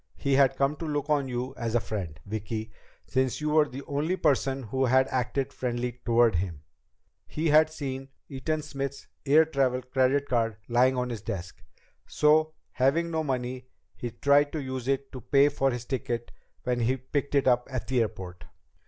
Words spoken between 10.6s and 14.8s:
lying on his desk. So, having no money, he tried to